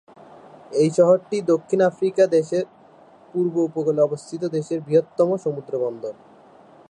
এই 0.73 0.89
শহরটি 0.97 1.37
দক্ষিণ 1.51 1.79
আফ্রিকা 1.89 2.23
দেশের 2.35 2.65
পূর্ব 3.33 3.55
উপকূলে 3.61 4.01
অবস্থিত 4.03 4.41
দেশের 4.55 4.79
ব্যস্ততম 4.87 5.29
সমুদ্রবন্দর। 5.37 6.13